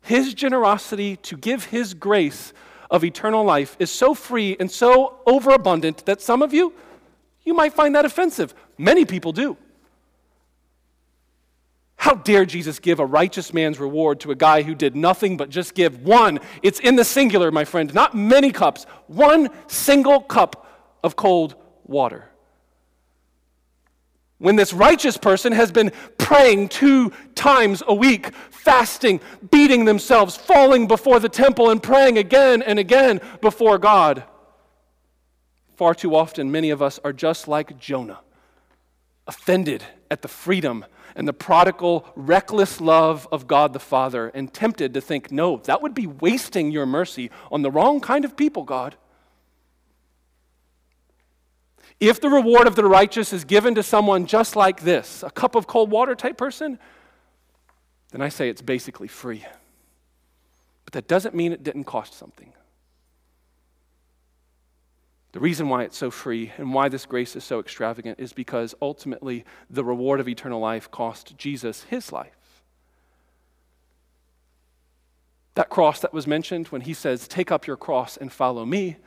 [0.00, 2.52] His generosity to give His grace
[2.90, 6.72] of eternal life is so free and so overabundant that some of you,
[7.42, 8.54] you might find that offensive.
[8.78, 9.56] Many people do.
[11.96, 15.50] How dare Jesus give a righteous man's reward to a guy who did nothing but
[15.50, 16.38] just give one?
[16.62, 20.60] It's in the singular, my friend, not many cups, one single cup
[21.02, 22.28] of cold water.
[24.38, 29.20] When this righteous person has been praying two times a week, fasting,
[29.50, 34.24] beating themselves, falling before the temple, and praying again and again before God.
[35.76, 38.20] Far too often, many of us are just like Jonah,
[39.26, 40.84] offended at the freedom
[41.16, 45.80] and the prodigal, reckless love of God the Father, and tempted to think, no, that
[45.80, 48.96] would be wasting your mercy on the wrong kind of people, God.
[52.08, 55.54] If the reward of the righteous is given to someone just like this, a cup
[55.54, 56.78] of cold water type person,
[58.10, 59.46] then I say it's basically free.
[60.84, 62.52] But that doesn't mean it didn't cost something.
[65.32, 68.74] The reason why it's so free and why this grace is so extravagant is because
[68.82, 72.62] ultimately the reward of eternal life cost Jesus his life.
[75.54, 78.98] That cross that was mentioned when he says, Take up your cross and follow me,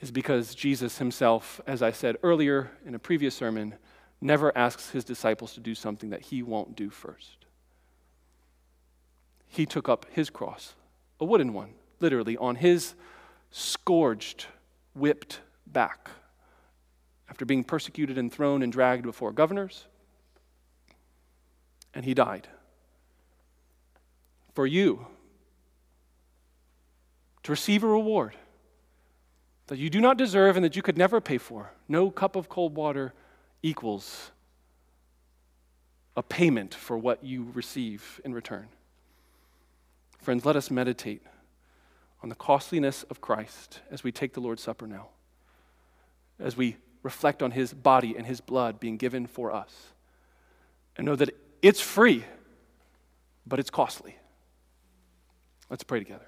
[0.00, 3.74] is because Jesus himself, as I said earlier in a previous sermon,
[4.20, 7.46] never asks his disciples to do something that he won't do first.
[9.46, 10.74] He took up his cross,
[11.20, 12.94] a wooden one, literally, on his
[13.50, 14.46] scourged,
[14.94, 16.10] whipped back
[17.28, 19.86] after being persecuted and thrown and dragged before governors.
[21.94, 22.48] And he died.
[24.54, 25.06] For you
[27.42, 28.34] to receive a reward
[29.68, 31.70] that you do not deserve and that you could never pay for.
[31.88, 33.14] No cup of cold water
[33.62, 34.30] equals
[36.16, 38.66] a payment for what you receive in return.
[40.20, 41.22] Friends, let us meditate
[42.22, 45.08] on the costliness of Christ as we take the Lord's Supper now,
[46.40, 49.72] as we reflect on his body and his blood being given for us,
[50.96, 51.30] and know that
[51.62, 52.24] it's free,
[53.46, 54.16] but it's costly.
[55.70, 56.26] Let's pray together.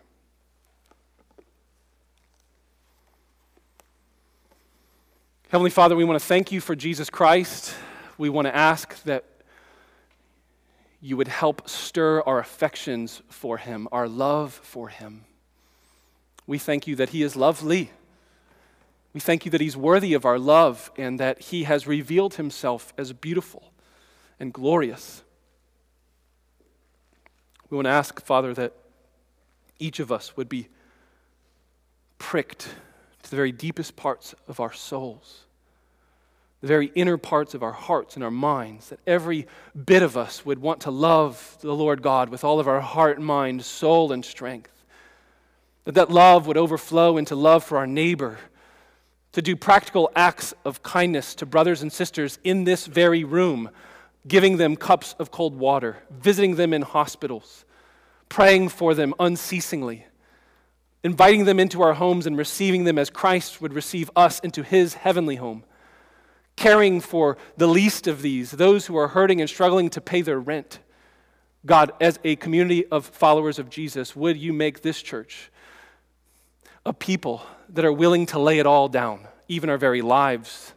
[5.51, 7.75] Heavenly Father, we want to thank you for Jesus Christ.
[8.17, 9.25] We want to ask that
[11.01, 15.25] you would help stir our affections for him, our love for him.
[16.47, 17.91] We thank you that he is lovely.
[19.13, 22.93] We thank you that he's worthy of our love and that he has revealed himself
[22.97, 23.73] as beautiful
[24.39, 25.25] and glorious.
[27.71, 28.73] We want to ask, Father, that
[29.81, 30.69] each of us would be
[32.19, 32.69] pricked
[33.31, 35.45] to the very deepest parts of our souls,
[36.63, 39.47] the very inner parts of our hearts and our minds, that every
[39.87, 43.21] bit of us would want to love the Lord God with all of our heart,
[43.21, 44.73] mind, soul, and strength.
[45.85, 48.39] That that love would overflow into love for our neighbor,
[49.31, 53.71] to do practical acts of kindness to brothers and sisters in this very room,
[54.27, 57.65] giving them cups of cold water, visiting them in hospitals,
[58.29, 60.05] praying for them unceasingly
[61.03, 64.95] inviting them into our homes and receiving them as Christ would receive us into his
[64.95, 65.65] heavenly home,
[66.57, 70.39] caring for the least of these, those who are hurting and struggling to pay their
[70.39, 70.81] rent.
[71.65, 75.51] God, as a community of followers of Jesus, would you make this church
[76.85, 80.73] a people that are willing to lay it all down, even our very lives?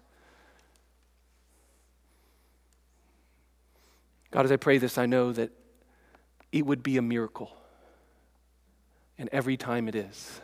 [4.31, 5.51] God, as I pray this, I know that
[6.51, 7.51] it would be a miracle
[9.23, 10.41] and every time it is.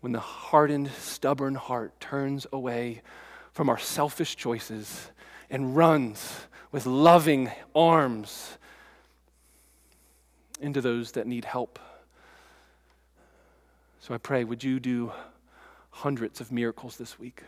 [0.00, 3.00] When the hardened, stubborn heart turns away
[3.54, 5.10] from our selfish choices
[5.48, 8.58] and runs with loving arms
[10.60, 11.78] into those that need help.
[14.00, 15.10] So I pray, would you do
[15.92, 17.42] hundreds of miracles this week?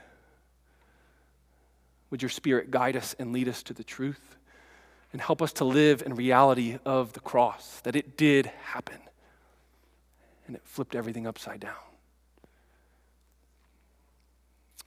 [2.09, 4.37] Would your spirit guide us and lead us to the truth
[5.13, 9.01] and help us to live in reality of the cross, that it did happen
[10.47, 11.75] and it flipped everything upside down.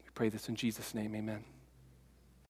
[0.04, 1.44] We pray this in Jesus' name, amen.